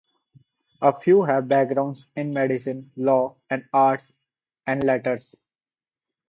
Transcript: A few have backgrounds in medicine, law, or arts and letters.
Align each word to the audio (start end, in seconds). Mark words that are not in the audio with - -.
A 0.81 0.99
few 0.99 1.21
have 1.21 1.47
backgrounds 1.47 2.07
in 2.15 2.33
medicine, 2.33 2.91
law, 2.95 3.35
or 3.51 3.61
arts 3.71 4.13
and 4.65 4.83
letters. 4.83 5.35